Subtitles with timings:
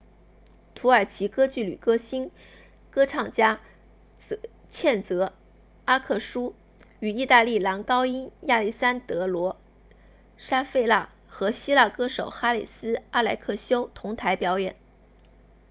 [0.73, 3.59] 土耳其歌剧女歌唱家
[4.71, 5.31] 茜泽
[5.85, 6.55] 阿克苏 sezen aksu
[7.01, 9.57] 与意大利男高音亚历山德罗
[10.37, 14.75] 沙费纳 alessandro safina 和希腊歌手哈里斯阿莱克修 haris alexiou 同台表演